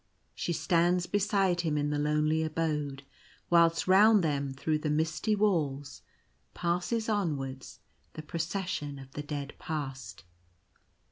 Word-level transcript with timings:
She 0.33 0.51
stands 0.51 1.05
beside 1.05 1.61
him 1.61 1.77
in 1.77 1.91
the 1.91 1.99
lonely 1.99 2.41
abode, 2.41 3.03
whilst 3.51 3.87
round 3.87 4.23
them 4.23 4.51
through 4.51 4.79
the 4.79 4.89
misty 4.89 5.35
walls 5.35 6.01
passes 6.55 7.07
onward 7.07 7.67
the 8.13 8.23
Proces 8.23 8.67
sion 8.67 8.97
of 8.97 9.11
the 9.11 9.21
Dead 9.21 9.53
Past. 9.59 10.23